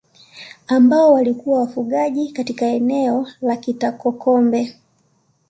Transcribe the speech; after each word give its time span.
Ambao 0.67 1.13
walikuwa 1.13 1.59
wafugaji 1.59 2.31
katika 2.31 2.65
eneo 2.65 3.27
la 3.41 3.57
Katakokombe 3.57 4.77